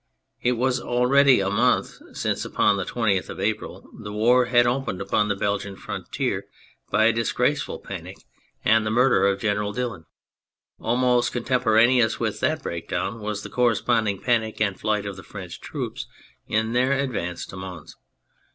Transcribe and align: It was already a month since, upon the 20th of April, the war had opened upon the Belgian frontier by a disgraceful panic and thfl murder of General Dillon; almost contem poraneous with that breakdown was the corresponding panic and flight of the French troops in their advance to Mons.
It 0.41 0.53
was 0.53 0.81
already 0.81 1.41
a 1.41 1.51
month 1.51 2.01
since, 2.17 2.43
upon 2.43 2.77
the 2.77 2.85
20th 2.85 3.29
of 3.29 3.39
April, 3.39 3.87
the 3.93 4.11
war 4.11 4.45
had 4.45 4.65
opened 4.65 4.99
upon 4.99 5.27
the 5.27 5.35
Belgian 5.35 5.75
frontier 5.75 6.47
by 6.89 7.05
a 7.05 7.13
disgraceful 7.13 7.77
panic 7.77 8.17
and 8.65 8.83
thfl 8.83 8.93
murder 8.93 9.27
of 9.27 9.39
General 9.39 9.73
Dillon; 9.73 10.07
almost 10.79 11.31
contem 11.31 11.61
poraneous 11.61 12.19
with 12.19 12.39
that 12.39 12.63
breakdown 12.63 13.19
was 13.19 13.43
the 13.43 13.49
corresponding 13.51 14.19
panic 14.19 14.59
and 14.59 14.79
flight 14.79 15.05
of 15.05 15.17
the 15.17 15.23
French 15.23 15.59
troops 15.61 16.07
in 16.47 16.73
their 16.73 16.93
advance 16.93 17.45
to 17.45 17.55
Mons. 17.55 17.95